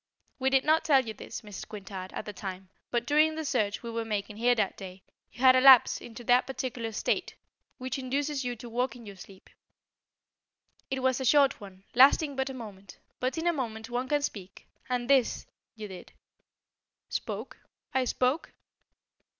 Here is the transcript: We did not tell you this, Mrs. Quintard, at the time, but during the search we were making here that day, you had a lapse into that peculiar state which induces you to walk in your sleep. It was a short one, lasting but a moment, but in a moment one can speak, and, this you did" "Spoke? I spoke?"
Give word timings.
We 0.39 0.49
did 0.49 0.63
not 0.65 0.83
tell 0.83 1.05
you 1.05 1.13
this, 1.13 1.41
Mrs. 1.41 1.67
Quintard, 1.67 2.11
at 2.13 2.25
the 2.25 2.33
time, 2.33 2.69
but 2.89 3.05
during 3.05 3.35
the 3.35 3.45
search 3.45 3.83
we 3.83 3.91
were 3.91 4.03
making 4.03 4.37
here 4.37 4.55
that 4.55 4.75
day, 4.75 5.03
you 5.31 5.41
had 5.41 5.55
a 5.55 5.61
lapse 5.61 6.01
into 6.01 6.23
that 6.23 6.47
peculiar 6.47 6.91
state 6.91 7.35
which 7.77 7.99
induces 7.99 8.43
you 8.43 8.55
to 8.55 8.67
walk 8.67 8.95
in 8.95 9.05
your 9.05 9.15
sleep. 9.15 9.47
It 10.89 11.03
was 11.03 11.19
a 11.21 11.23
short 11.23 11.61
one, 11.61 11.83
lasting 11.93 12.35
but 12.35 12.49
a 12.49 12.53
moment, 12.55 12.97
but 13.19 13.37
in 13.37 13.45
a 13.45 13.53
moment 13.53 13.91
one 13.91 14.07
can 14.09 14.23
speak, 14.23 14.65
and, 14.89 15.07
this 15.07 15.45
you 15.75 15.87
did" 15.87 16.13
"Spoke? 17.19 17.57
I 17.93 18.05
spoke?" 18.05 18.53